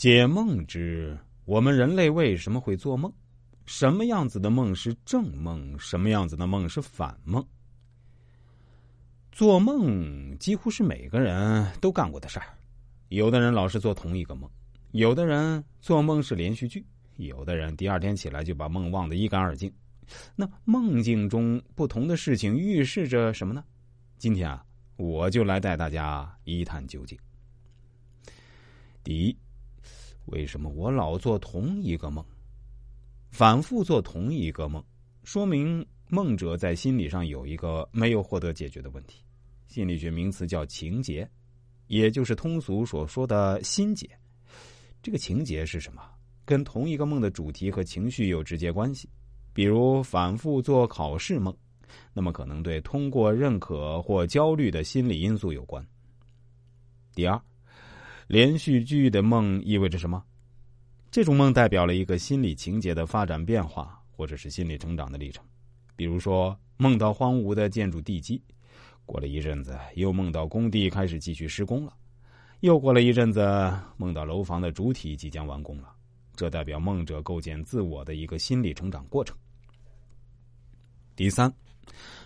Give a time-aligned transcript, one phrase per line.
[0.00, 1.14] 解梦之，
[1.44, 3.12] 我们人类为什么会做梦？
[3.66, 5.78] 什么样子的梦是正梦？
[5.78, 7.46] 什么样子的梦是反梦？
[9.30, 12.46] 做梦几乎是每个人都干过的事儿。
[13.10, 14.50] 有的人老是做同一个梦，
[14.92, 16.82] 有的人做梦是连续剧，
[17.16, 19.70] 有的人第二天起来就把梦忘得一干二净。
[20.34, 23.62] 那梦境中不同的事情预示着什么呢？
[24.16, 24.64] 今天啊，
[24.96, 27.18] 我就来带大家一探究竟。
[29.04, 29.36] 第一。
[30.26, 32.24] 为什么我老做同一个梦，
[33.30, 34.84] 反复做同一个梦，
[35.24, 39.24] 说明梦者在心理上有一个没有获得解决的问题。
[39.66, 41.28] 心理学名词叫情结，
[41.86, 44.08] 也就是通俗所说的心结。
[45.02, 46.02] 这个情结是什么？
[46.44, 49.08] 跟同一个梦的主题和情绪有直接关系。
[49.52, 51.56] 比如反复做考试梦，
[52.12, 55.84] 那么可能对通过认可或焦虑的心理因素有关。
[57.14, 57.40] 第二。
[58.30, 60.22] 连续剧的梦意味着什么？
[61.10, 65.44] 这种梦代表了一个心理情节的发展变化，或者是心理成长的历程。
[65.96, 68.40] 比如说，梦到荒芜的建筑地基，
[69.04, 71.92] 过了一阵子又梦到工地开始继续施工了，
[72.60, 75.92] 又过了一阵子梦到楼房的主体即将完工了。
[76.36, 79.36] 这代表梦者构建自我的一个心理成长过程。
[81.16, 81.52] 第三，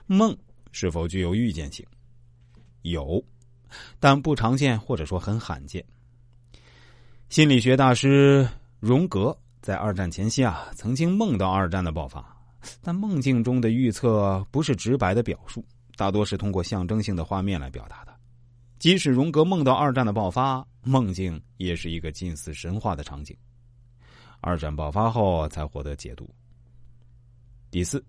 [0.05, 0.36] 梦
[0.70, 1.83] 是否具有预见性？
[2.83, 3.24] 有。
[3.98, 5.84] 但不常见，或者说很罕见。
[7.28, 8.48] 心理学大师
[8.80, 12.24] 荣格在二战前夕啊，曾经梦到二战的爆发，
[12.82, 15.64] 但梦境中的预测不是直白的表述，
[15.96, 18.14] 大多是通过象征性的画面来表达的。
[18.78, 23.34] 即使荣格梦到二战的爆发，梦境也是一个近似神话的场景。
[24.40, 26.28] 二战爆发后才获得解读。
[27.70, 28.04] 第四，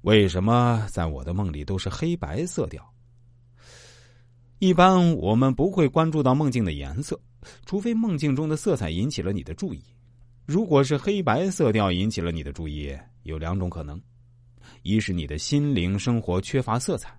[0.00, 2.82] 为什么在我的梦里都是黑白色调？
[4.58, 7.18] 一般我们不会关注到梦境的颜色，
[7.64, 9.80] 除非梦境中的色彩引起了你的注意。
[10.46, 12.92] 如果是黑白色调引起了你的注意，
[13.22, 14.00] 有两种可能：
[14.82, 17.10] 一是你的心灵生活缺乏色彩；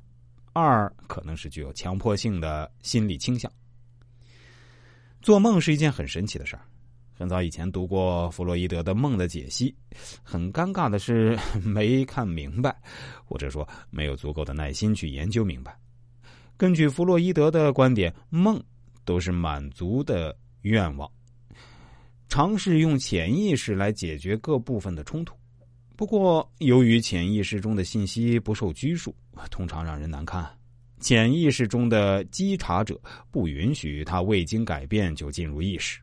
[0.52, 3.50] 二可能是具有强迫性的心理倾向。
[5.22, 6.62] 做梦是一件很神奇的事儿。
[7.14, 9.74] 很早以前读过弗洛伊德的梦的解析，
[10.24, 12.76] 很尴尬的是 没看明白，
[13.24, 15.78] 或者说没有足够的耐心去研究明白。
[16.60, 18.62] 根据弗洛伊德的观点，梦
[19.06, 21.10] 都是满足的愿望，
[22.28, 25.34] 尝试用潜意识来解决各部分的冲突。
[25.96, 29.16] 不过，由于潜意识中的信息不受拘束，
[29.50, 30.46] 通常让人难堪。
[31.00, 33.00] 潜意识中的稽查者
[33.32, 36.02] 不允许他未经改变就进入意识，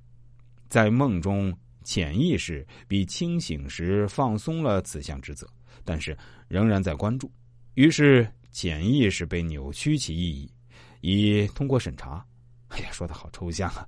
[0.70, 5.46] 在梦中，潜意识比清醒时放松了此项职责，
[5.84, 6.16] 但是
[6.48, 7.30] 仍然在关注。
[7.74, 8.26] 于是。
[8.56, 10.50] 潜意识被扭曲其意义，
[11.02, 12.24] 以通过审查。
[12.68, 13.86] 哎呀，说的好抽象啊！